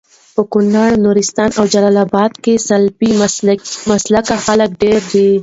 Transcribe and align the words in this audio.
په 0.35 0.41
کونړ، 0.51 0.89
نورستان 1.05 1.49
او 1.59 1.63
جلال 1.73 1.97
اباد 2.05 2.31
کي 2.43 2.53
سلفي 2.69 3.09
مسلکه 3.97 4.35
خلک 4.45 4.69
ډير 4.81 5.01
دي 5.11 5.29